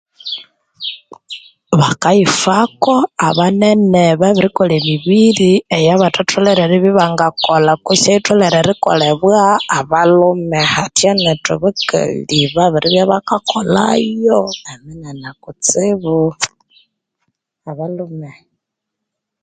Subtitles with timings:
[1.79, 2.95] Bakayifako,
[3.27, 9.39] abanene babirikolha emibiri eyabathatholere eribya ibanga kolha kutse eyitholere erikolebwa
[9.77, 14.41] abalhume, hathya nethu abakali babiribya bakakolha ayo
[14.71, 16.17] eminene kutsibu
[17.69, 18.31] abalhume.